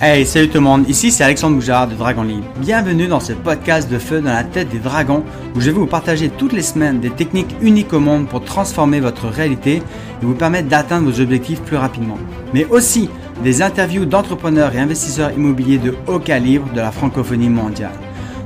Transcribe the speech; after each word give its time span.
Hey, 0.00 0.24
salut 0.24 0.48
tout 0.48 0.58
le 0.58 0.60
monde, 0.60 0.88
ici 0.88 1.10
c'est 1.10 1.24
Alexandre 1.24 1.56
Boujard 1.56 1.88
de 1.88 1.96
Dragon 1.96 2.22
Libre. 2.22 2.46
Bienvenue 2.58 3.08
dans 3.08 3.18
ce 3.18 3.32
podcast 3.32 3.90
de 3.90 3.98
feu 3.98 4.20
dans 4.20 4.32
la 4.32 4.44
tête 4.44 4.68
des 4.68 4.78
dragons 4.78 5.24
où 5.56 5.60
je 5.60 5.72
vais 5.72 5.76
vous 5.76 5.88
partager 5.88 6.28
toutes 6.28 6.52
les 6.52 6.62
semaines 6.62 7.00
des 7.00 7.10
techniques 7.10 7.56
uniques 7.60 7.92
au 7.92 7.98
monde 7.98 8.28
pour 8.28 8.44
transformer 8.44 9.00
votre 9.00 9.26
réalité 9.26 9.78
et 9.78 9.82
vous 10.24 10.36
permettre 10.36 10.68
d'atteindre 10.68 11.10
vos 11.10 11.20
objectifs 11.20 11.60
plus 11.62 11.76
rapidement. 11.76 12.16
Mais 12.54 12.64
aussi 12.66 13.10
des 13.42 13.60
interviews 13.60 14.04
d'entrepreneurs 14.04 14.72
et 14.76 14.78
investisseurs 14.78 15.32
immobiliers 15.32 15.78
de 15.78 15.96
haut 16.06 16.20
calibre 16.20 16.72
de 16.72 16.80
la 16.80 16.92
francophonie 16.92 17.48
mondiale. 17.48 17.90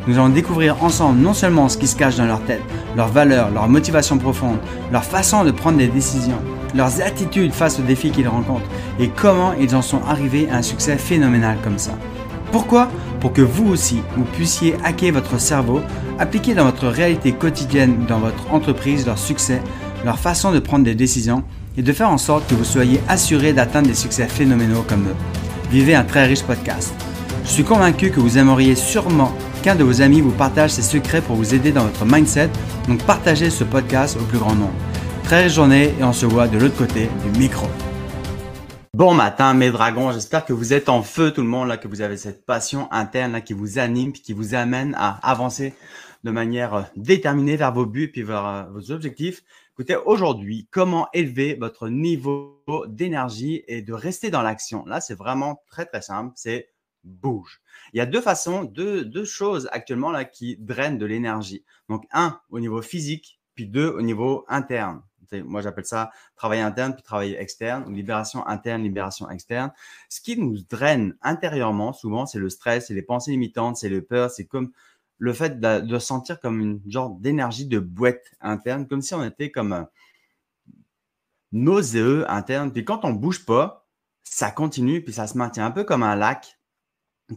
Nous 0.07 0.14
allons 0.14 0.30
découvrir 0.30 0.82
ensemble 0.82 1.21
non 1.21 1.34
seulement 1.34 1.69
ce 1.69 1.77
qui 1.77 1.87
se 1.87 1.96
cache 1.96 2.16
dans 2.16 2.25
leur 2.25 2.41
tête, 2.45 2.62
leurs 2.96 3.09
valeurs, 3.09 3.50
leurs 3.50 3.69
motivations 3.69 4.16
profondes, 4.16 4.59
leur 4.91 5.05
façon 5.05 5.45
de 5.45 5.50
prendre 5.50 5.77
des 5.77 5.89
décisions, 5.89 6.41
leurs 6.75 7.00
attitudes 7.00 7.52
face 7.52 7.79
aux 7.79 7.82
défis 7.82 8.11
qu'ils 8.11 8.29
rencontrent 8.29 8.68
et 8.98 9.09
comment 9.09 9.52
ils 9.61 9.75
en 9.75 9.82
sont 9.82 10.02
arrivés 10.04 10.48
à 10.50 10.57
un 10.57 10.62
succès 10.62 10.96
phénoménal 10.96 11.59
comme 11.62 11.79
ça. 11.79 11.93
Pourquoi? 12.50 12.89
Pour 13.21 13.32
que 13.32 13.43
vous 13.43 13.68
aussi, 13.68 14.03
vous 14.17 14.25
puissiez 14.25 14.75
hacker 14.85 15.12
votre 15.12 15.40
cerveau, 15.40 15.81
appliquer 16.18 16.54
dans 16.54 16.64
votre 16.64 16.89
réalité 16.89 17.32
quotidienne, 17.32 18.04
dans 18.07 18.18
votre 18.18 18.53
entreprise, 18.53 19.07
leur 19.07 19.18
succès, 19.18 19.62
leur 20.04 20.18
façon 20.18 20.53
de 20.53 20.58
prendre 20.58 20.85
des 20.85 20.95
décisions 20.95 21.45
et 21.76 21.82
de 21.82 21.93
faire 21.93 22.11
en 22.11 22.18
sorte 22.18 22.46
que 22.48 22.54
vous 22.54 22.64
soyez 22.64 23.00
assuré 23.09 23.53
d'atteindre 23.53 23.89
des 23.89 23.95
succès 23.95 24.26
phénoménaux 24.26 24.84
comme 24.86 25.04
eux. 25.04 25.17
Vivez 25.70 25.95
un 25.95 26.04
très 26.04 26.26
riche 26.26 26.43
podcast. 26.43 26.93
Je 27.45 27.50
suis 27.50 27.64
convaincu 27.64 28.11
que 28.11 28.20
vous 28.20 28.39
aimeriez 28.39 28.75
sûrement 28.75 29.32
qu'un 29.62 29.75
de 29.75 29.84
vos 29.84 30.03
amis 30.03 30.20
vous 30.20 30.31
partage 30.32 30.70
ses 30.70 30.82
secrets 30.82 31.23
pour 31.23 31.36
vous 31.36 31.54
aider 31.54 31.73
dans 31.73 31.84
votre 31.84 32.05
mindset, 32.05 32.50
donc 32.89 33.03
partagez 33.05 33.50
ce 33.50 33.64
podcast 33.64 34.19
au 34.20 34.25
plus 34.25 34.39
grand 34.39 34.55
nombre. 34.55 34.75
Très 35.25 35.44
riche 35.44 35.55
journée 35.55 35.94
et 35.98 36.05
on 36.05 36.12
se 36.12 36.27
voit 36.27 36.48
de 36.48 36.58
l'autre 36.58 36.77
côté 36.77 37.08
du 37.22 37.39
micro. 37.39 37.67
Bon 38.94 39.14
matin 39.14 39.55
mes 39.55 39.70
dragons, 39.70 40.12
j'espère 40.12 40.45
que 40.45 40.53
vous 40.53 40.75
êtes 40.75 40.89
en 40.89 41.03
feu 41.03 41.33
tout 41.33 41.41
le 41.41 41.48
monde 41.48 41.69
là, 41.69 41.78
que 41.78 41.89
vous 41.89 42.03
avez 42.03 42.17
cette 42.17 42.45
passion 42.45 42.92
interne 42.92 43.33
là, 43.33 43.41
qui 43.41 43.55
vous 43.55 43.78
anime, 43.78 44.12
qui 44.12 44.34
vous 44.34 44.55
amène 44.55 44.95
à 44.98 45.19
avancer 45.28 45.75
de 46.25 46.31
manière 46.31 46.75
euh, 46.75 46.83
déterminée 46.97 47.56
vers 47.56 47.73
vos 47.73 47.87
buts 47.87 48.11
puis 48.12 48.23
vers 48.23 48.47
euh, 48.47 48.62
vos 48.73 48.91
objectifs. 48.91 49.43
Écoutez, 49.73 49.97
aujourd'hui, 49.97 50.69
comment 50.70 51.09
élever 51.15 51.55
votre 51.55 51.89
niveau 51.89 52.62
d'énergie 52.87 53.65
et 53.67 53.81
de 53.81 53.93
rester 53.95 54.31
dans 54.31 54.43
l'action? 54.43 54.84
Là, 54.84 55.00
c'est 55.00 55.15
vraiment 55.17 55.62
très 55.69 55.87
très 55.87 56.03
simple, 56.03 56.33
c'est 56.37 56.69
bouge. 57.05 57.61
Il 57.93 57.98
y 57.98 58.00
a 58.00 58.06
deux 58.06 58.20
façons, 58.20 58.65
deux, 58.65 59.05
deux 59.05 59.25
choses 59.25 59.69
actuellement 59.73 60.11
là 60.11 60.25
qui 60.25 60.56
drainent 60.59 60.98
de 60.98 61.06
l'énergie. 61.06 61.65
Donc 61.89 62.05
un 62.12 62.39
au 62.50 62.61
niveau 62.61 62.83
physique, 62.83 63.41
puis 63.55 63.67
deux 63.67 63.89
au 63.89 64.03
niveau 64.03 64.45
interne. 64.48 65.03
Moi, 65.41 65.62
j'appelle 65.62 65.86
ça 65.86 66.11
travail 66.36 66.61
interne 66.61 66.94
puis 66.94 67.02
travail 67.02 67.33
externe, 67.34 67.92
libération 67.94 68.47
interne, 68.47 68.83
libération 68.83 69.30
externe. 69.30 69.72
Ce 70.08 70.20
qui 70.20 70.36
nous 70.36 70.58
draine 70.69 71.16
intérieurement, 71.22 71.92
souvent, 71.92 72.27
c'est 72.27 72.38
le 72.38 72.50
stress, 72.50 72.88
c'est 72.88 72.94
les 72.94 73.02
pensées 73.02 73.30
limitantes, 73.30 73.77
c'est 73.78 73.88
le 73.88 74.03
peur, 74.03 74.30
c'est 74.30 74.44
comme 74.44 74.72
le 75.19 75.33
fait 75.33 75.60
de, 75.60 75.98
sentir 75.98 76.41
comme 76.41 76.60
une 76.60 76.80
genre 76.91 77.10
d'énergie 77.10 77.66
de 77.66 77.78
boîte 77.78 78.25
interne, 78.41 78.88
comme 78.88 79.03
si 79.03 79.14
on 79.14 79.25
était 79.25 79.50
comme 79.50 79.86
nauséeux 81.53 82.28
interne. 82.30 82.72
Puis 82.72 82.84
quand 82.84 83.05
on 83.05 83.12
bouge 83.12 83.47
pas, 83.47 83.86
ça 84.25 84.50
continue, 84.50 85.03
puis 85.03 85.12
ça 85.12 85.27
se 85.27 85.38
maintient 85.38 85.66
un 85.66 85.70
peu 85.70 85.84
comme 85.84 86.03
un 86.03 86.16
lac 86.16 86.58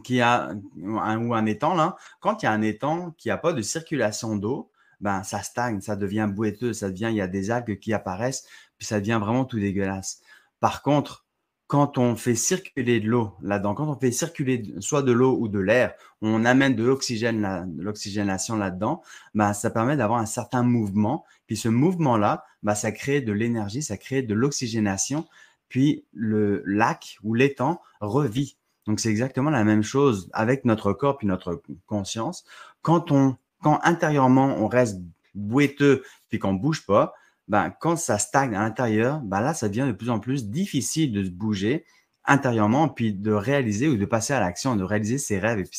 qui 0.04 0.20
a 0.20 0.52
ou 0.82 0.98
un 1.34 1.46
étang 1.46 1.74
là. 1.74 1.96
Quand 2.20 2.42
il 2.42 2.46
y 2.46 2.48
a 2.48 2.52
un 2.52 2.62
étang 2.62 3.12
qui 3.18 3.28
n'a 3.28 3.36
pas 3.36 3.52
de 3.52 3.62
circulation 3.62 4.36
d'eau, 4.36 4.70
ben, 5.00 5.22
ça 5.22 5.42
stagne, 5.42 5.80
ça 5.80 5.96
devient 5.96 6.28
boiteux, 6.30 6.72
ça 6.72 6.90
devient, 6.90 7.08
il 7.10 7.16
y 7.16 7.20
a 7.20 7.28
des 7.28 7.50
algues 7.50 7.78
qui 7.78 7.92
apparaissent, 7.92 8.46
puis 8.78 8.86
ça 8.86 9.00
devient 9.00 9.18
vraiment 9.20 9.44
tout 9.44 9.58
dégueulasse. 9.58 10.20
Par 10.60 10.82
contre, 10.82 11.26
quand 11.66 11.98
on 11.98 12.14
fait 12.14 12.36
circuler 12.36 13.00
de 13.00 13.08
l'eau 13.08 13.34
là-dedans, 13.42 13.74
quand 13.74 13.88
on 13.88 13.98
fait 13.98 14.12
circuler 14.12 14.62
soit 14.78 15.02
de 15.02 15.10
l'eau 15.12 15.36
ou 15.38 15.48
de 15.48 15.58
l'air, 15.58 15.94
on 16.22 16.44
amène 16.44 16.76
de 16.76 16.84
l'oxygène, 16.84 17.74
de 17.76 17.82
l'oxygénation 17.82 18.56
là-dedans, 18.56 19.02
ben, 19.34 19.52
ça 19.52 19.70
permet 19.70 19.96
d'avoir 19.96 20.20
un 20.20 20.26
certain 20.26 20.62
mouvement. 20.62 21.24
Puis 21.46 21.56
ce 21.56 21.68
mouvement-là, 21.68 22.44
ben, 22.62 22.74
ça 22.74 22.92
crée 22.92 23.20
de 23.20 23.32
l'énergie, 23.32 23.82
ça 23.82 23.96
crée 23.96 24.22
de 24.22 24.34
l'oxygénation, 24.34 25.26
puis 25.68 26.04
le 26.12 26.62
lac 26.66 27.18
ou 27.24 27.34
l'étang 27.34 27.80
revit. 28.00 28.56
Donc 28.86 29.00
c'est 29.00 29.10
exactement 29.10 29.50
la 29.50 29.64
même 29.64 29.82
chose 29.82 30.30
avec 30.32 30.64
notre 30.64 30.92
corps 30.92 31.18
puis 31.18 31.26
notre 31.26 31.60
conscience. 31.86 32.44
Quand 32.82 33.10
on 33.10 33.36
quand 33.62 33.80
intérieurement 33.82 34.56
on 34.58 34.68
reste 34.68 35.00
boiteux 35.34 36.04
puis 36.28 36.38
qu'on 36.38 36.54
bouge 36.54 36.86
pas, 36.86 37.14
ben, 37.48 37.72
quand 37.80 37.96
ça 37.96 38.18
stagne 38.18 38.54
à 38.56 38.60
l'intérieur, 38.60 39.20
ben 39.20 39.40
là, 39.40 39.54
ça 39.54 39.68
devient 39.68 39.86
de 39.86 39.92
plus 39.92 40.10
en 40.10 40.18
plus 40.18 40.48
difficile 40.48 41.12
de 41.12 41.28
bouger 41.28 41.84
intérieurement, 42.26 42.88
puis 42.88 43.12
de 43.12 43.32
réaliser 43.32 43.88
ou 43.88 43.96
de 43.96 44.04
passer 44.04 44.32
à 44.32 44.40
l'action, 44.40 44.76
de 44.76 44.82
réaliser 44.82 45.18
ses 45.18 45.38
rêves 45.38 45.60
et 45.60 45.64
puis 45.64 45.78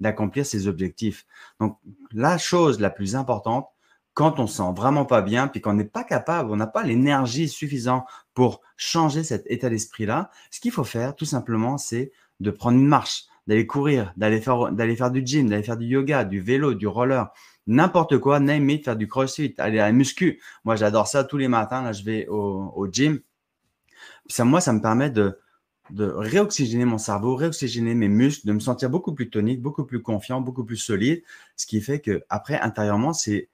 d'accomplir 0.00 0.46
ses 0.46 0.68
objectifs. 0.68 1.26
Donc, 1.60 1.76
la 2.12 2.38
chose 2.38 2.80
la 2.80 2.90
plus 2.90 3.16
importante, 3.16 3.68
quand 4.14 4.40
on 4.40 4.46
se 4.46 4.56
sent 4.56 4.72
vraiment 4.74 5.04
pas 5.04 5.22
bien, 5.22 5.48
puis 5.48 5.60
qu'on 5.60 5.74
n'est 5.74 5.84
pas 5.84 6.04
capable, 6.04 6.50
on 6.50 6.56
n'a 6.56 6.66
pas 6.66 6.82
l'énergie 6.82 7.48
suffisante 7.48 8.04
pour 8.34 8.60
changer 8.76 9.22
cet 9.22 9.44
état 9.46 9.68
d'esprit-là, 9.68 10.30
ce 10.50 10.60
qu'il 10.60 10.72
faut 10.72 10.84
faire, 10.84 11.14
tout 11.14 11.24
simplement, 11.24 11.78
c'est 11.78 12.12
de 12.40 12.50
prendre 12.50 12.78
une 12.78 12.86
marche, 12.86 13.24
d'aller 13.48 13.66
courir, 13.66 14.12
d'aller 14.16 14.40
faire, 14.40 14.70
d'aller 14.70 14.94
faire 14.94 15.10
du 15.10 15.22
gym, 15.24 15.48
d'aller 15.48 15.62
faire 15.62 15.78
du 15.78 15.86
yoga, 15.86 16.24
du 16.24 16.40
vélo, 16.40 16.74
du 16.74 16.86
roller, 16.86 17.32
n'importe 17.66 18.18
quoi, 18.18 18.40
name 18.40 18.68
it, 18.70 18.84
faire 18.84 18.96
du 18.96 19.08
crossfit, 19.08 19.54
aller 19.58 19.78
à 19.78 19.86
la 19.86 19.92
muscu. 19.92 20.40
Moi, 20.64 20.76
j'adore 20.76 21.08
ça 21.08 21.24
tous 21.24 21.38
les 21.38 21.48
matins. 21.48 21.82
Là, 21.82 21.92
je 21.92 22.04
vais 22.04 22.28
au, 22.28 22.72
au 22.76 22.86
gym. 22.86 23.20
ça, 24.28 24.44
moi, 24.44 24.60
ça 24.60 24.72
me 24.74 24.82
permet 24.82 25.10
de, 25.10 25.38
de 25.90 26.04
réoxygéner 26.04 26.84
mon 26.84 26.98
cerveau, 26.98 27.36
réoxygéner 27.36 27.94
mes 27.94 28.08
muscles, 28.08 28.46
de 28.46 28.52
me 28.52 28.60
sentir 28.60 28.90
beaucoup 28.90 29.14
plus 29.14 29.30
tonique, 29.30 29.62
beaucoup 29.62 29.84
plus 29.84 30.02
confiant, 30.02 30.42
beaucoup 30.42 30.64
plus 30.64 30.76
solide. 30.76 31.22
Ce 31.56 31.66
qui 31.66 31.80
fait 31.80 32.00
que 32.00 32.22
après, 32.28 32.60
intérieurement, 32.60 33.14
c'est 33.14 33.48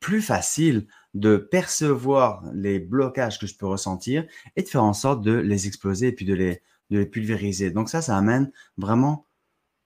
plus 0.00 0.20
facile 0.20 0.86
de 1.14 1.36
percevoir 1.38 2.42
les 2.52 2.78
blocages 2.78 3.38
que 3.38 3.46
je 3.46 3.56
peux 3.56 3.66
ressentir 3.66 4.26
et 4.56 4.62
de 4.62 4.68
faire 4.68 4.84
en 4.84 4.92
sorte 4.92 5.22
de 5.22 5.32
les 5.32 5.66
exploser 5.66 6.08
et 6.08 6.12
puis 6.12 6.26
de 6.26 6.34
les, 6.34 6.62
de 6.90 6.98
les 6.98 7.06
pulvériser. 7.06 7.70
Donc 7.70 7.88
ça, 7.88 8.02
ça 8.02 8.16
amène 8.16 8.50
vraiment 8.76 9.26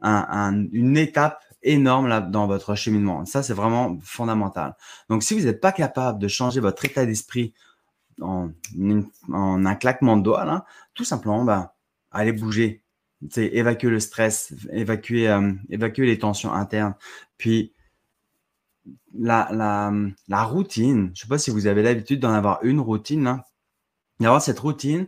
une 0.04 0.96
étape 0.96 1.42
énorme 1.62 2.08
là, 2.08 2.20
dans 2.20 2.46
votre 2.46 2.74
cheminement. 2.74 3.24
Ça, 3.24 3.42
c'est 3.42 3.54
vraiment 3.54 3.98
fondamental. 4.02 4.76
Donc, 5.08 5.22
si 5.22 5.34
vous 5.34 5.46
n'êtes 5.46 5.60
pas 5.60 5.72
capable 5.72 6.18
de 6.18 6.28
changer 6.28 6.60
votre 6.60 6.84
état 6.84 7.06
d'esprit 7.06 7.54
en, 8.20 8.50
en, 9.32 9.66
un 9.66 9.74
claquement 9.74 10.16
de 10.16 10.22
doigts, 10.22 10.66
tout 10.94 11.04
simplement, 11.04 11.44
ben, 11.44 11.70
allez 12.12 12.32
bouger. 12.32 12.82
évacuer 13.36 13.88
le 13.88 14.00
stress, 14.00 14.52
évacuer, 14.70 15.28
euh, 15.28 15.52
évacuer 15.70 16.06
les 16.06 16.18
tensions 16.18 16.52
internes. 16.52 16.94
Puis, 17.38 17.72
la, 19.18 19.48
la, 19.52 19.92
la 20.28 20.42
routine, 20.42 21.06
je 21.06 21.10
ne 21.10 21.14
sais 21.14 21.28
pas 21.28 21.38
si 21.38 21.50
vous 21.50 21.66
avez 21.66 21.82
l'habitude 21.82 22.20
d'en 22.20 22.32
avoir 22.32 22.62
une 22.62 22.80
routine, 22.80 23.40
d'avoir 24.20 24.42
cette 24.42 24.58
routine, 24.58 25.06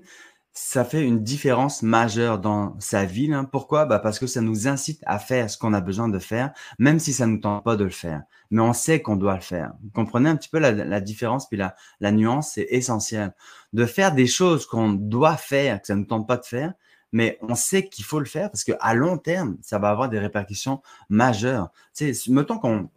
ça 0.58 0.86
fait 0.86 1.02
une 1.02 1.22
différence 1.22 1.82
majeure 1.82 2.38
dans 2.38 2.80
sa 2.80 3.04
vie. 3.04 3.30
Hein. 3.30 3.44
Pourquoi? 3.44 3.84
Bah 3.84 3.98
Parce 3.98 4.18
que 4.18 4.26
ça 4.26 4.40
nous 4.40 4.66
incite 4.66 5.02
à 5.04 5.18
faire 5.18 5.50
ce 5.50 5.58
qu'on 5.58 5.74
a 5.74 5.82
besoin 5.82 6.08
de 6.08 6.18
faire, 6.18 6.52
même 6.78 6.98
si 6.98 7.12
ça 7.12 7.26
ne 7.26 7.32
nous 7.32 7.40
tente 7.40 7.62
pas 7.62 7.76
de 7.76 7.84
le 7.84 7.90
faire. 7.90 8.22
Mais 8.50 8.62
on 8.62 8.72
sait 8.72 9.02
qu'on 9.02 9.16
doit 9.16 9.34
le 9.34 9.42
faire. 9.42 9.74
Vous 9.82 9.90
comprenez 9.90 10.30
un 10.30 10.36
petit 10.36 10.48
peu 10.48 10.58
la, 10.58 11.00
différence, 11.02 11.46
puis 11.46 11.58
la, 11.58 11.76
la 12.00 12.10
nuance, 12.10 12.52
c'est 12.54 12.66
essentiel. 12.70 13.34
De 13.74 13.84
faire 13.84 14.14
des 14.14 14.26
choses 14.26 14.64
qu'on 14.64 14.92
doit 14.92 15.36
faire, 15.36 15.82
que 15.82 15.88
ça 15.88 15.94
ne 15.94 16.00
nous 16.00 16.06
tente 16.06 16.26
pas 16.26 16.38
de 16.38 16.46
faire, 16.46 16.72
mais 17.12 17.38
on 17.42 17.54
sait 17.54 17.88
qu'il 17.90 18.06
faut 18.06 18.18
le 18.18 18.24
faire 18.24 18.50
parce 18.50 18.64
qu'à 18.64 18.94
long 18.94 19.18
terme, 19.18 19.58
ça 19.60 19.78
va 19.78 19.90
avoir 19.90 20.08
des 20.08 20.18
répercussions 20.18 20.80
majeures. 21.10 21.68
Tu 21.94 22.14
sais, 22.14 22.30
mettons 22.30 22.58
qu'on, 22.58 22.88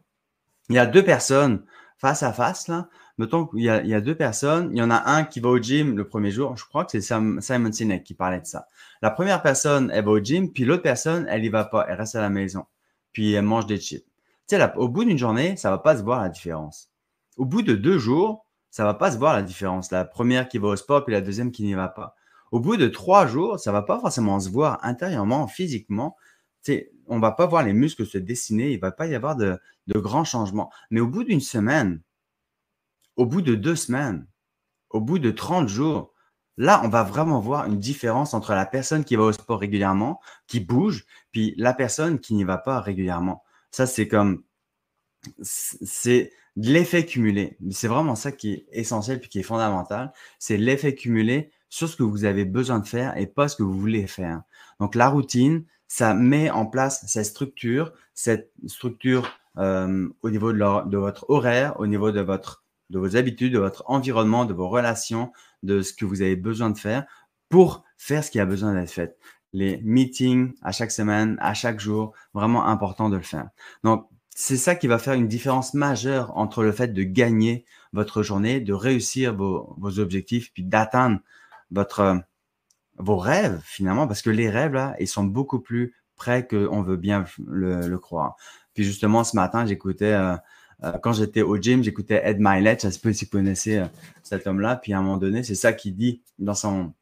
il 0.69 0.75
y 0.75 0.79
a 0.79 0.85
deux 0.85 1.03
personnes 1.03 1.63
face 1.99 2.23
à 2.23 2.33
face, 2.33 2.67
là, 2.69 2.87
mettons 3.17 3.45
qu'il 3.45 3.59
y, 3.59 3.69
a 3.69 4.01
deux 4.01 4.15
personnes, 4.15 4.69
il 4.71 4.77
y 4.77 4.81
en 4.81 4.89
a 4.89 5.11
un 5.11 5.25
qui 5.25 5.41
va 5.41 5.49
au 5.49 5.57
gym 5.57 5.97
le 5.97 6.07
premier 6.07 6.31
jour, 6.31 6.55
je 6.55 6.65
crois 6.65 6.85
que 6.85 6.91
c'est 6.91 7.01
Simon 7.01 7.71
Sinek 7.71 8.03
qui 8.05 8.13
parlait 8.13 8.39
de 8.39 8.45
ça. 8.45 8.67
La 9.01 9.11
première 9.11 9.41
personne, 9.41 9.91
elle 9.93 10.05
va 10.05 10.11
au 10.11 10.19
gym, 10.19 10.51
puis 10.51 10.63
l'autre 10.63 10.81
personne, 10.81 11.27
elle 11.29 11.43
y 11.43 11.49
va 11.49 11.65
pas, 11.65 11.85
elle 11.89 11.97
reste 11.97 12.15
à 12.15 12.21
la 12.21 12.29
maison, 12.29 12.65
puis 13.11 13.33
elle 13.33 13.43
mange 13.43 13.65
des 13.65 13.77
chips. 13.77 14.05
Tu 14.47 14.55
sais, 14.55 14.71
au 14.77 14.87
bout 14.87 15.03
d'une 15.03 15.17
journée, 15.17 15.57
ça 15.57 15.69
va 15.69 15.77
pas 15.77 15.97
se 15.97 16.01
voir 16.01 16.21
la 16.21 16.29
différence. 16.29 16.89
Au 17.37 17.45
bout 17.45 17.61
de 17.61 17.75
deux 17.75 17.99
jours, 17.99 18.45
ça 18.71 18.85
va 18.85 18.93
pas 18.93 19.11
se 19.11 19.17
voir 19.17 19.35
la 19.35 19.41
différence. 19.41 19.91
La 19.91 20.05
première 20.05 20.47
qui 20.47 20.57
va 20.57 20.69
au 20.69 20.75
sport, 20.75 21.03
puis 21.03 21.13
la 21.13 21.21
deuxième 21.21 21.51
qui 21.51 21.63
n'y 21.63 21.73
va 21.73 21.89
pas. 21.89 22.15
Au 22.51 22.59
bout 22.59 22.77
de 22.77 22.87
trois 22.87 23.27
jours, 23.27 23.59
ça 23.59 23.71
va 23.71 23.81
pas 23.81 23.99
forcément 23.99 24.39
se 24.39 24.49
voir 24.49 24.79
intérieurement, 24.83 25.47
physiquement. 25.47 26.15
On 27.07 27.19
va 27.19 27.31
pas 27.31 27.45
voir 27.45 27.63
les 27.63 27.73
muscles 27.73 28.05
se 28.05 28.17
dessiner, 28.17 28.71
il 28.71 28.79
va 28.79 28.91
pas 28.91 29.07
y 29.07 29.15
avoir 29.15 29.35
de, 29.35 29.57
de 29.87 29.99
grands 29.99 30.23
changements. 30.23 30.71
Mais 30.91 30.99
au 30.99 31.07
bout 31.07 31.23
d'une 31.23 31.41
semaine, 31.41 32.01
au 33.15 33.25
bout 33.25 33.41
de 33.41 33.55
deux 33.55 33.75
semaines, 33.75 34.27
au 34.89 35.01
bout 35.01 35.19
de 35.19 35.31
30 35.31 35.67
jours, 35.67 36.13
là, 36.57 36.81
on 36.83 36.89
va 36.89 37.03
vraiment 37.03 37.39
voir 37.39 37.65
une 37.65 37.79
différence 37.79 38.33
entre 38.33 38.53
la 38.53 38.65
personne 38.65 39.03
qui 39.03 39.15
va 39.15 39.23
au 39.23 39.31
sport 39.31 39.59
régulièrement, 39.59 40.19
qui 40.47 40.59
bouge, 40.59 41.05
puis 41.31 41.53
la 41.57 41.73
personne 41.73 42.19
qui 42.19 42.33
n'y 42.33 42.43
va 42.43 42.57
pas 42.57 42.79
régulièrement. 42.79 43.43
Ça, 43.71 43.87
c'est 43.87 44.07
comme, 44.07 44.43
c'est 45.41 46.31
l'effet 46.55 47.05
cumulé. 47.05 47.57
C'est 47.71 47.87
vraiment 47.87 48.15
ça 48.15 48.31
qui 48.31 48.53
est 48.53 48.67
essentiel 48.71 49.19
puis 49.19 49.29
qui 49.29 49.39
est 49.39 49.43
fondamental. 49.43 50.13
C'est 50.39 50.57
l'effet 50.57 50.95
cumulé 50.95 51.51
sur 51.69 51.87
ce 51.87 51.95
que 51.95 52.03
vous 52.03 52.25
avez 52.25 52.45
besoin 52.45 52.79
de 52.79 52.87
faire 52.87 53.15
et 53.17 53.27
pas 53.27 53.47
ce 53.47 53.55
que 53.55 53.63
vous 53.63 53.79
voulez 53.79 54.07
faire. 54.07 54.41
Donc, 54.79 54.95
la 54.95 55.09
routine, 55.09 55.65
ça 55.89 56.13
met 56.13 56.49
en 56.51 56.65
place 56.65 57.03
cette 57.07 57.25
structure, 57.25 57.91
cette 58.13 58.51
structure 58.67 59.27
euh, 59.57 60.07
au 60.21 60.29
niveau 60.29 60.53
de, 60.53 60.89
de, 60.89 60.97
votre 60.97 61.29
horaire, 61.29 61.77
au 61.79 61.87
niveau 61.87 62.11
de, 62.11 62.21
votre, 62.21 62.63
de 62.91 62.99
vos 62.99 63.17
habitudes, 63.17 63.53
de 63.53 63.59
votre 63.59 63.83
environnement, 63.87 64.45
de 64.45 64.53
vos 64.53 64.69
relations, 64.69 65.33
de 65.63 65.81
ce 65.81 65.91
que 65.91 66.05
vous 66.05 66.21
avez 66.21 66.35
besoin 66.35 66.69
de 66.69 66.77
faire 66.77 67.05
pour 67.49 67.83
faire 67.97 68.23
ce 68.23 68.29
qui 68.29 68.39
a 68.39 68.45
besoin 68.45 68.75
d'être 68.75 68.91
fait. 68.91 69.17
Les 69.51 69.81
meetings 69.83 70.53
à 70.61 70.71
chaque 70.71 70.91
semaine, 70.91 71.37
à 71.41 71.55
chaque 71.55 71.79
jour, 71.79 72.13
vraiment 72.35 72.67
important 72.67 73.09
de 73.09 73.17
le 73.17 73.23
faire. 73.23 73.49
Donc, 73.83 74.07
c'est 74.29 74.57
ça 74.57 74.75
qui 74.75 74.85
va 74.85 74.99
faire 74.99 75.15
une 75.15 75.27
différence 75.27 75.73
majeure 75.73 76.37
entre 76.37 76.63
le 76.63 76.71
fait 76.71 76.93
de 76.93 77.03
gagner 77.03 77.65
votre 77.93 78.21
journée, 78.21 78.61
de 78.61 78.73
réussir 78.73 79.35
vos, 79.35 79.75
vos 79.79 79.99
objectifs, 79.99 80.53
puis 80.53 80.63
d'atteindre 80.63 81.19
votre, 81.71 82.21
vos 82.99 83.17
rêves 83.17 83.61
finalement, 83.63 84.07
parce 84.07 84.21
que 84.21 84.29
les 84.29 84.49
rêves, 84.49 84.73
là, 84.73 84.95
ils 84.99 85.07
sont 85.07 85.23
beaucoup 85.23 85.59
plus 85.59 85.93
près 86.15 86.45
qu'on 86.47 86.81
veut 86.81 86.97
bien 86.97 87.25
le, 87.47 87.97
croire. 87.97 88.35
Puis 88.73 88.83
justement, 88.83 89.23
ce 89.23 89.35
matin, 89.35 89.65
j'écoutais, 89.65 90.13
euh, 90.13 90.35
euh, 90.83 90.97
quand 91.01 91.13
j'étais 91.13 91.41
au 91.41 91.57
gym, 91.57 91.83
j'écoutais 91.83 92.21
Ed 92.23 92.37
Milet, 92.39 92.77
je 92.83 92.89
sais 92.89 92.99
pas 92.99 93.13
si 93.13 93.25
vous 93.25 93.31
connaissez 93.31 93.77
euh, 93.77 93.85
cet 94.21 94.45
homme-là, 94.45 94.75
puis 94.75 94.93
à 94.93 94.99
un 94.99 95.01
moment 95.01 95.17
donné, 95.17 95.43
c'est 95.43 95.55
ça 95.55 95.73
qu'il 95.73 95.95
dit 95.95 96.21
dans 96.37 96.53
son, 96.53 96.93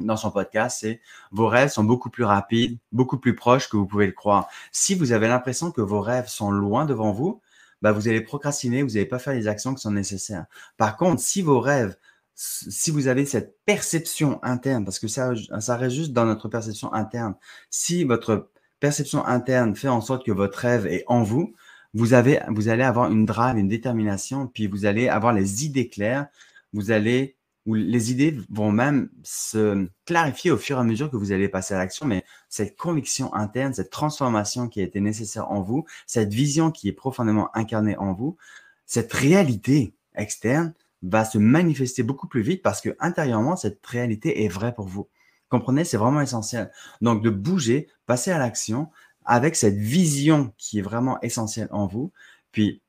dans 0.00 0.16
son 0.16 0.30
podcast, 0.30 0.78
c'est 0.80 1.00
vos 1.30 1.48
rêves 1.48 1.68
sont 1.68 1.84
beaucoup 1.84 2.10
plus 2.10 2.24
rapides, 2.24 2.78
beaucoup 2.92 3.18
plus 3.18 3.36
proches 3.36 3.68
que 3.68 3.76
vous 3.76 3.86
pouvez 3.86 4.06
le 4.06 4.12
croire. 4.12 4.48
Si 4.72 4.94
vous 4.94 5.12
avez 5.12 5.28
l'impression 5.28 5.70
que 5.70 5.82
vos 5.82 6.00
rêves 6.00 6.28
sont 6.28 6.50
loin 6.50 6.86
devant 6.86 7.12
vous, 7.12 7.40
bah 7.82 7.92
vous 7.92 8.08
allez 8.08 8.22
procrastiner, 8.22 8.82
vous 8.82 8.90
n'allez 8.90 9.06
pas 9.06 9.18
faire 9.18 9.34
les 9.34 9.48
actions 9.48 9.74
qui 9.74 9.82
sont 9.82 9.90
nécessaires. 9.90 10.46
Par 10.78 10.96
contre, 10.96 11.20
si 11.20 11.42
vos 11.42 11.60
rêves, 11.60 11.96
si 12.36 12.90
vous 12.90 13.08
avez 13.08 13.24
cette 13.24 13.56
perception 13.64 14.38
interne, 14.44 14.84
parce 14.84 14.98
que 14.98 15.08
ça, 15.08 15.32
ça 15.58 15.76
reste 15.76 15.96
juste 15.96 16.12
dans 16.12 16.26
notre 16.26 16.48
perception 16.48 16.92
interne, 16.92 17.34
si 17.70 18.04
votre 18.04 18.50
perception 18.78 19.24
interne 19.24 19.74
fait 19.74 19.88
en 19.88 20.02
sorte 20.02 20.24
que 20.24 20.32
votre 20.32 20.58
rêve 20.58 20.86
est 20.86 21.04
en 21.06 21.22
vous, 21.22 21.54
vous, 21.94 22.12
avez, 22.12 22.40
vous 22.48 22.68
allez 22.68 22.82
avoir 22.82 23.10
une 23.10 23.24
drive, 23.24 23.56
une 23.56 23.68
détermination, 23.68 24.48
puis 24.48 24.66
vous 24.66 24.84
allez 24.84 25.08
avoir 25.08 25.32
les 25.32 25.64
idées 25.64 25.88
claires, 25.88 26.26
vous 26.74 26.90
allez 26.90 27.36
où 27.64 27.74
les 27.74 28.12
idées 28.12 28.38
vont 28.48 28.70
même 28.70 29.10
se 29.24 29.88
clarifier 30.04 30.52
au 30.52 30.56
fur 30.56 30.76
et 30.76 30.80
à 30.80 30.84
mesure 30.84 31.10
que 31.10 31.16
vous 31.16 31.32
allez 31.32 31.48
passer 31.48 31.74
à 31.74 31.78
l'action, 31.78 32.06
mais 32.06 32.24
cette 32.48 32.76
conviction 32.76 33.34
interne, 33.34 33.74
cette 33.74 33.90
transformation 33.90 34.68
qui 34.68 34.80
a 34.80 34.84
été 34.84 35.00
nécessaire 35.00 35.50
en 35.50 35.62
vous, 35.62 35.84
cette 36.06 36.32
vision 36.32 36.70
qui 36.70 36.88
est 36.88 36.92
profondément 36.92 37.48
incarnée 37.56 37.96
en 37.96 38.12
vous, 38.12 38.36
cette 38.84 39.12
réalité 39.12 39.94
externe 40.14 40.74
va 41.02 41.24
se 41.24 41.38
manifester 41.38 42.02
beaucoup 42.02 42.28
plus 42.28 42.42
vite 42.42 42.62
parce 42.62 42.80
que 42.80 42.96
intérieurement, 43.00 43.56
cette 43.56 43.84
réalité 43.84 44.44
est 44.44 44.48
vraie 44.48 44.74
pour 44.74 44.86
vous. 44.86 45.08
Comprenez, 45.48 45.84
c'est 45.84 45.96
vraiment 45.96 46.20
essentiel. 46.20 46.70
Donc, 47.00 47.22
de 47.22 47.30
bouger, 47.30 47.88
passer 48.06 48.30
à 48.30 48.38
l'action 48.38 48.90
avec 49.24 49.56
cette 49.56 49.76
vision 49.76 50.52
qui 50.56 50.78
est 50.78 50.82
vraiment 50.82 51.20
essentielle 51.20 51.68
en 51.70 51.86
vous, 51.86 52.12
puis 52.52 52.82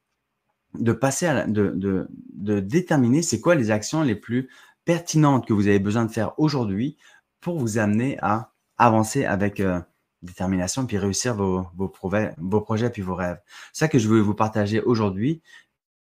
de 0.74 0.92
passer 0.92 1.26
à 1.26 1.46
de, 1.48 1.72
de, 1.76 2.08
de 2.34 2.60
déterminer 2.60 3.22
c'est 3.22 3.40
quoi 3.40 3.56
les 3.56 3.72
actions 3.72 4.04
les 4.04 4.16
plus 4.16 4.50
pertinentes 4.86 5.48
que 5.48 5.54
vous 5.54 5.68
avez 5.68 5.80
besoin 5.80 6.06
de 6.06 6.12
faire 6.12 6.38
aujourd'hui 6.40 6.98
pour 7.42 7.60
vous 7.60 7.78
amener 7.78 8.18
à 8.22 8.54
avancer 8.78 9.26
avec 9.26 9.60
euh, 9.60 9.82
détermination 10.22 10.86
puis 10.86 10.98
réussir 10.98 11.36
vos, 11.36 11.68
vos, 11.76 11.92
vos 12.38 12.62
projets 12.62 12.90
puis 12.90 13.02
vos 13.02 13.16
rêves. 13.16 13.40
C'est 13.74 13.86
ça 13.86 13.88
que 13.88 14.00
je 14.00 14.08
voulais 14.08 14.22
vous 14.22 14.34
partager 14.34 14.82
aujourd'hui. 14.82 15.42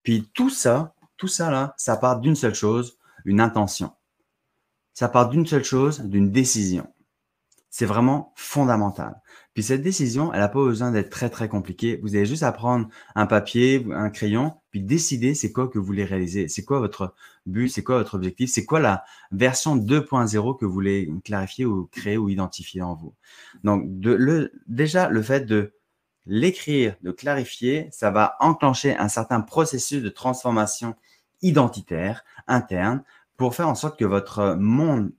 Puis 0.03 0.31
tout 0.35 0.51
ça, 0.51 0.94
tout 1.17 1.29
ça 1.29 1.51
là, 1.51 1.75
ça 1.77 1.97
part 1.97 2.21
d'une 2.21 2.37
seule 2.37 2.55
chose, 2.55 2.99
une 3.25 3.41
intention. 3.41 3.93
Ça 4.93 5.09
part 5.09 5.29
d'une 5.29 5.47
seule 5.47 5.65
chose, 5.65 6.01
d'une 6.01 6.31
décision. 6.31 6.87
C'est 7.71 7.87
vraiment 7.87 8.33
fondamental. 8.37 9.21
Puis 9.55 9.65
cette 9.65 9.83
décision, 9.83 10.33
elle 10.33 10.41
n'a 10.41 10.49
pas 10.49 10.65
besoin 10.65 10.93
d'être 10.93 11.11
très, 11.11 11.31
très 11.31 11.49
compliquée. 11.49 11.99
Vous 12.03 12.15
avez 12.15 12.27
juste 12.27 12.43
à 12.43 12.53
prendre 12.53 12.89
un 13.17 13.27
papier, 13.27 13.85
un 13.93 14.11
crayon, 14.11 14.55
puis 14.71 14.81
décider 14.81 15.35
c'est 15.35 15.53
quoi 15.53 15.69
que 15.69 15.79
vous 15.79 15.85
voulez 15.85 16.05
réaliser. 16.05 16.49
C'est 16.49 16.65
quoi 16.65 16.79
votre 16.79 17.15
but, 17.47 17.69
c'est 17.69 17.83
quoi 17.83 17.99
votre 17.99 18.15
objectif, 18.15 18.51
c'est 18.51 18.65
quoi 18.65 18.81
la 18.81 19.05
version 19.33 19.77
2.0 19.77 20.59
que 20.59 20.65
vous 20.65 20.73
voulez 20.73 21.13
clarifier 21.25 21.65
ou 21.65 21.89
créer 21.91 22.17
ou 22.17 22.29
identifier 22.29 22.83
en 22.83 22.95
vous? 22.95 23.15
Donc, 23.65 23.85
déjà, 24.67 25.09
le 25.09 25.23
fait 25.23 25.47
de 25.47 25.73
l'écrire, 26.27 26.97
de 27.03 27.11
clarifier, 27.11 27.89
ça 27.91 28.11
va 28.11 28.37
enclencher 28.41 28.97
un 28.97 29.09
certain 29.09 29.41
processus 29.41 30.03
de 30.03 30.09
transformation 30.09 30.95
identitaire, 31.43 32.25
interne, 32.47 33.03
pour 33.37 33.55
faire 33.55 33.69
en 33.69 33.75
sorte 33.75 33.99
que 33.99 34.05
votre 34.05 34.55
monde, 34.55 35.11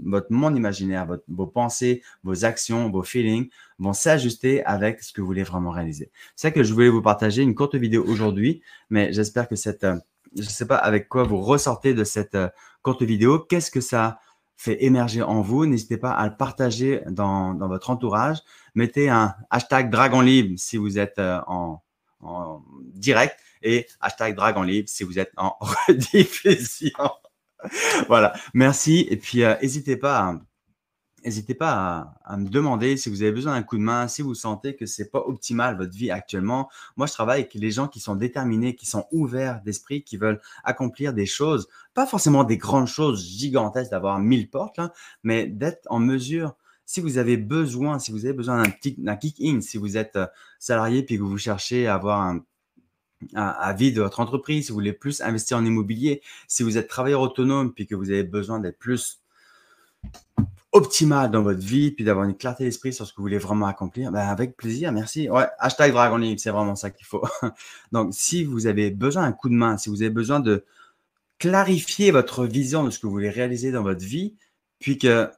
votre 0.00 0.32
monde 0.32 0.56
imaginaire, 0.56 1.06
vos 1.28 1.46
pensées, 1.46 2.02
vos 2.24 2.44
actions, 2.44 2.90
vos 2.90 3.02
feelings 3.02 3.50
vont 3.78 3.92
s'ajuster 3.92 4.64
avec 4.64 5.02
ce 5.02 5.12
que 5.12 5.20
vous 5.20 5.26
voulez 5.26 5.42
vraiment 5.42 5.70
réaliser. 5.70 6.10
C'est 6.36 6.48
ça 6.48 6.50
que 6.50 6.62
je 6.62 6.72
voulais 6.72 6.88
vous 6.88 7.02
partager 7.02 7.42
une 7.42 7.54
courte 7.54 7.74
vidéo 7.74 8.04
aujourd'hui, 8.06 8.62
mais 8.88 9.12
j'espère 9.12 9.46
que 9.46 9.56
cette, 9.56 9.84
euh, 9.84 9.96
je 10.34 10.42
ne 10.42 10.46
sais 10.46 10.66
pas 10.66 10.76
avec 10.76 11.08
quoi 11.08 11.24
vous 11.24 11.40
ressortez 11.40 11.92
de 11.92 12.04
cette 12.04 12.34
euh, 12.34 12.48
courte 12.82 13.02
vidéo, 13.02 13.40
qu'est-ce 13.40 13.70
que 13.70 13.82
ça 13.82 14.20
fait 14.58 14.84
émerger 14.84 15.22
en 15.22 15.40
vous. 15.40 15.64
N'hésitez 15.64 15.96
pas 15.96 16.10
à 16.10 16.26
le 16.26 16.36
partager 16.36 17.00
dans, 17.06 17.54
dans, 17.54 17.68
votre 17.68 17.90
entourage. 17.90 18.38
Mettez 18.74 19.08
un 19.08 19.34
hashtag 19.50 19.88
Dragon 19.88 20.20
Libre 20.20 20.58
si 20.58 20.76
vous 20.76 20.98
êtes 20.98 21.18
euh, 21.18 21.40
en, 21.46 21.80
en 22.20 22.62
direct 22.92 23.38
et 23.62 23.86
hashtag 24.00 24.34
Dragon 24.34 24.62
Libre 24.62 24.88
si 24.88 25.04
vous 25.04 25.18
êtes 25.18 25.32
en 25.36 25.56
rediffusion. 25.88 27.10
voilà, 28.08 28.34
merci. 28.52 29.06
Et 29.08 29.16
puis, 29.16 29.44
euh, 29.44 29.54
n'hésitez 29.62 29.96
pas, 29.96 30.34
n'hésitez 31.24 31.54
pas 31.54 32.14
à, 32.24 32.36
me 32.36 32.48
demander 32.48 32.96
si 32.96 33.08
vous 33.08 33.22
avez 33.22 33.32
besoin 33.32 33.54
d'un 33.54 33.62
coup 33.62 33.76
de 33.76 33.82
main, 33.82 34.08
si 34.08 34.22
vous 34.22 34.34
sentez 34.34 34.76
que 34.76 34.86
c'est 34.86 35.10
pas 35.10 35.20
optimal 35.20 35.76
votre 35.76 35.92
vie 35.92 36.10
actuellement. 36.10 36.68
Moi, 36.96 37.06
je 37.06 37.12
travaille 37.12 37.40
avec 37.40 37.54
les 37.54 37.70
gens 37.70 37.88
qui 37.88 38.00
sont 38.00 38.16
déterminés, 38.16 38.74
qui 38.74 38.86
sont 38.86 39.06
ouverts 39.12 39.60
d'esprit, 39.64 40.02
qui 40.02 40.16
veulent 40.16 40.40
accomplir 40.64 41.12
des 41.12 41.26
choses, 41.26 41.68
pas 41.94 42.06
forcément 42.06 42.44
des 42.44 42.56
grandes 42.56 42.86
choses 42.86 43.24
gigantesques, 43.24 43.90
d'avoir 43.90 44.18
mille 44.18 44.50
portes, 44.50 44.80
mais 45.22 45.46
d'être 45.46 45.86
en 45.90 45.98
mesure 45.98 46.54
si 46.84 47.00
vous 47.00 47.18
avez 47.18 47.36
besoin, 47.36 47.98
si 47.98 48.12
vous 48.12 48.24
avez 48.24 48.34
besoin 48.34 48.62
d'un 48.62 48.70
petit, 48.70 48.96
kick-in, 49.20 49.60
si 49.60 49.76
vous 49.76 49.98
êtes 49.98 50.16
euh, 50.16 50.26
salarié 50.58 51.02
puis 51.02 51.18
que 51.18 51.22
vous 51.22 51.36
cherchez 51.36 51.86
à 51.86 51.94
avoir 51.94 52.22
un, 52.22 52.42
à, 53.34 53.72
vie 53.74 53.92
de 53.92 54.00
votre 54.00 54.20
entreprise, 54.20 54.66
si 54.66 54.72
vous 54.72 54.76
voulez 54.76 54.92
plus 54.92 55.20
investir 55.20 55.58
en 55.58 55.64
immobilier, 55.64 56.22
si 56.46 56.62
vous 56.62 56.78
êtes 56.78 56.88
travailleur 56.88 57.20
autonome 57.20 57.74
puis 57.74 57.86
que 57.86 57.94
vous 57.94 58.10
avez 58.10 58.24
besoin 58.24 58.58
d'être 58.58 58.78
plus 58.78 59.20
optimal 60.72 61.30
dans 61.30 61.42
votre 61.42 61.64
vie, 61.64 61.90
puis 61.92 62.04
d'avoir 62.04 62.26
une 62.26 62.36
clarté 62.36 62.64
d'esprit 62.64 62.92
sur 62.92 63.06
ce 63.06 63.12
que 63.12 63.16
vous 63.16 63.22
voulez 63.22 63.38
vraiment 63.38 63.66
accomplir, 63.66 64.12
ben 64.12 64.20
avec 64.20 64.56
plaisir, 64.56 64.92
merci. 64.92 65.30
Ouais, 65.30 65.46
hashtag 65.58 65.92
Dragon 65.92 66.20
c'est 66.36 66.50
vraiment 66.50 66.76
ça 66.76 66.90
qu'il 66.90 67.06
faut. 67.06 67.24
Donc, 67.92 68.12
si 68.12 68.44
vous 68.44 68.66
avez 68.66 68.90
besoin 68.90 69.22
d'un 69.22 69.32
coup 69.32 69.48
de 69.48 69.54
main, 69.54 69.78
si 69.78 69.88
vous 69.88 70.02
avez 70.02 70.10
besoin 70.10 70.40
de 70.40 70.64
clarifier 71.38 72.10
votre 72.10 72.44
vision 72.44 72.84
de 72.84 72.90
ce 72.90 72.98
que 72.98 73.06
vous 73.06 73.12
voulez 73.12 73.30
réaliser 73.30 73.72
dans 73.72 73.82
votre 73.82 74.04
vie, 74.04 74.34
puis 74.78 74.98
que 74.98 75.30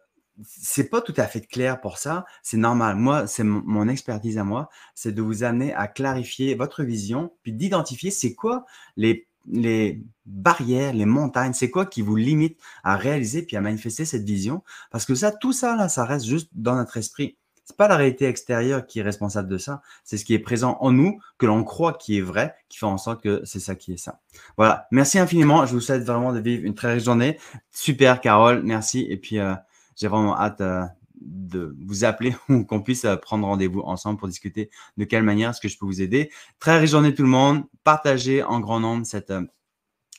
c'est 0.47 0.89
pas 0.89 1.01
tout 1.01 1.15
à 1.17 1.27
fait 1.27 1.43
clair 1.43 1.81
pour 1.81 1.99
ça. 1.99 2.25
C'est 2.43 2.57
normal. 2.57 2.97
Moi, 2.97 3.27
c'est 3.27 3.45
mon, 3.45 3.89
expertise 3.89 4.39
à 4.39 4.45
moi, 4.45 4.69
c'est 4.95 5.13
de 5.13 5.23
vous 5.23 5.45
amener 5.45 5.75
à 5.75 5.87
clarifier 5.87 6.55
votre 6.55 6.83
vision, 6.83 7.33
puis 7.43 7.53
d'identifier 7.53 8.11
c'est 8.11 8.35
quoi 8.35 8.65
les, 8.97 9.29
les 9.47 10.03
barrières, 10.27 10.93
les 10.93 11.07
montagnes, 11.07 11.53
c'est 11.53 11.71
quoi 11.71 11.87
qui 11.87 12.03
vous 12.03 12.17
limite 12.17 12.59
à 12.85 12.97
réaliser 12.97 13.43
puis 13.43 13.57
à 13.57 13.61
manifester 13.61 14.05
cette 14.05 14.25
vision? 14.25 14.63
Parce 14.91 15.05
que 15.05 15.15
ça, 15.15 15.33
tout 15.33 15.53
ça, 15.53 15.77
là, 15.77 15.89
ça 15.89 16.05
reste 16.05 16.27
juste 16.27 16.51
dans 16.55 16.77
notre 16.77 16.97
esprit. 16.97 17.37
C'est 17.65 17.77
pas 17.77 17.87
la 17.87 17.97
réalité 17.97 18.27
extérieure 18.27 18.85
qui 18.85 18.99
est 18.99 19.03
responsable 19.03 19.49
de 19.49 19.57
ça. 19.57 19.81
C'est 20.03 20.17
ce 20.17 20.25
qui 20.25 20.35
est 20.35 20.41
présent 20.41 20.77
en 20.81 20.91
nous, 20.91 21.21
que 21.39 21.47
l'on 21.47 21.63
croit 21.63 21.93
qui 21.93 22.19
est 22.19 22.21
vrai, 22.21 22.57
qui 22.69 22.79
fait 22.79 22.87
en 22.87 22.99
sorte 22.99 23.23
que 23.23 23.43
c'est 23.45 23.61
ça 23.61 23.77
qui 23.77 23.93
est 23.93 23.97
ça. 23.97 24.19
Voilà. 24.57 24.89
Merci 24.91 25.21
infiniment. 25.21 25.65
Je 25.67 25.75
vous 25.75 25.81
souhaite 25.81 26.03
vraiment 26.03 26.33
de 26.33 26.41
vivre 26.41 26.65
une 26.65 26.75
très 26.75 26.95
riche 26.95 27.05
journée. 27.05 27.39
Super, 27.71 28.21
Carole. 28.21 28.63
Merci. 28.65 29.07
Et 29.09 29.17
puis, 29.17 29.39
euh, 29.39 29.55
j'ai 29.95 30.09
vraiment 30.09 30.37
hâte 30.37 30.61
euh, 30.63 30.83
de 31.21 31.77
vous 31.85 32.05
appeler 32.05 32.35
ou 32.49 32.65
qu'on 32.65 32.83
puisse 32.83 33.05
euh, 33.05 33.17
prendre 33.17 33.47
rendez-vous 33.47 33.81
ensemble 33.81 34.19
pour 34.19 34.29
discuter 34.29 34.71
de 34.97 35.05
quelle 35.05 35.23
manière 35.23 35.51
est-ce 35.51 35.61
que 35.61 35.69
je 35.69 35.79
peux 35.79 35.87
vous 35.87 36.03
aider. 36.03 36.31
Très 36.59 36.79
riche 36.79 36.91
journée 36.91 37.15
tout 37.15 37.23
le 37.23 37.29
monde. 37.29 37.65
Partagez 37.85 38.43
en 38.43 38.61
grand 38.61 38.81
nombre 38.81 39.07
cette, 39.07 39.31
euh, 39.31 39.43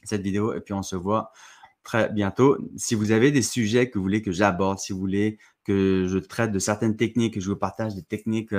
cette 0.04 0.22
vidéo 0.22 0.54
et 0.54 0.62
puis 0.62 0.74
on 0.74 0.84
se 0.84 0.96
voit 0.96 1.32
très 1.84 2.10
bientôt. 2.10 2.58
Si 2.78 2.96
vous 2.96 3.12
avez 3.12 3.32
des 3.32 3.42
sujets 3.42 3.90
que 3.90 3.98
vous 3.98 4.04
voulez 4.04 4.22
que 4.22 4.32
j'aborde, 4.32 4.80
si 4.80 4.94
vous 4.94 5.00
voulez 5.00 5.40
que 5.64 6.06
je 6.08 6.18
traite 6.18 6.52
de 6.52 6.60
certaines 6.60 6.96
techniques, 6.96 7.36
que 7.36 7.40
je 7.40 7.50
vous 7.50 7.56
partage 7.56 7.96
des 7.96 8.04
techniques 8.04 8.54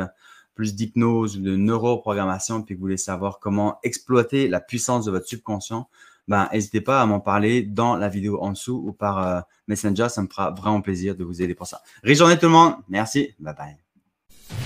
plus 0.54 0.74
d'hypnose 0.74 1.38
ou 1.38 1.40
de 1.40 1.56
neuroprogrammation, 1.56 2.62
puis 2.62 2.74
que 2.74 2.78
vous 2.78 2.84
voulez 2.84 2.96
savoir 2.96 3.38
comment 3.38 3.78
exploiter 3.82 4.48
la 4.48 4.60
puissance 4.60 5.04
de 5.06 5.10
votre 5.10 5.26
subconscient, 5.26 5.88
ben, 6.28 6.48
n'hésitez 6.52 6.80
pas 6.80 7.00
à 7.00 7.06
m'en 7.06 7.20
parler 7.20 7.62
dans 7.62 7.96
la 7.96 8.08
vidéo 8.08 8.38
en 8.40 8.52
dessous 8.52 8.82
ou 8.86 8.92
par 8.92 9.26
euh, 9.26 9.40
Messenger. 9.68 10.08
Ça 10.08 10.22
me 10.22 10.28
fera 10.28 10.52
vraiment 10.52 10.80
plaisir 10.80 11.16
de 11.16 11.24
vous 11.24 11.42
aider 11.42 11.54
pour 11.54 11.66
ça. 11.66 11.80
Riche 12.02 12.18
journée 12.18 12.38
tout 12.38 12.46
le 12.46 12.52
monde. 12.52 12.74
Merci. 12.88 13.34
Bye 13.38 13.54
bye. 13.56 13.76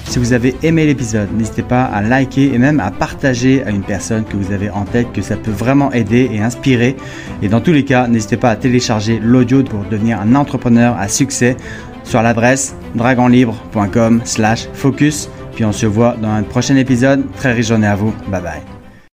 Si 0.05 0.19
vous 0.19 0.33
avez 0.33 0.57
aimé 0.63 0.87
l'épisode, 0.87 1.31
n'hésitez 1.33 1.63
pas 1.63 1.85
à 1.85 2.01
liker 2.03 2.55
et 2.55 2.59
même 2.59 2.81
à 2.81 2.91
partager 2.91 3.63
à 3.65 3.71
une 3.71 3.83
personne 3.83 4.25
que 4.25 4.37
vous 4.37 4.53
avez 4.53 4.69
en 4.71 4.85
tête 4.85 5.13
que 5.13 5.23
ça 5.23 5.37
peut 5.37 5.51
vraiment 5.51 5.93
aider 5.93 6.31
et 6.33 6.41
inspirer. 6.41 6.97
Et 7.43 7.49
dans 7.49 7.61
tous 7.61 7.73
les 7.73 7.85
cas, 7.85 8.09
n'hésitez 8.09 8.37
pas 8.37 8.51
à 8.51 8.57
télécharger 8.57 9.21
l'audio 9.21 9.63
pour 9.63 9.85
devenir 9.85 10.21
un 10.21 10.35
entrepreneur 10.35 10.97
à 10.97 11.07
succès 11.09 11.57
sur 12.05 12.23
l'adresse 12.23 12.75
dragonlibre.com/focus. 12.95 15.31
Puis 15.55 15.65
on 15.65 15.73
se 15.73 15.87
voit 15.87 16.17
dans 16.21 16.31
un 16.31 16.43
prochain 16.43 16.77
épisode. 16.77 17.25
Très 17.37 17.53
riche 17.53 17.69
journée 17.69 17.87
à 17.87 17.97
vous. 17.97 18.13
Bye 18.29 18.43
bye. 18.43 18.76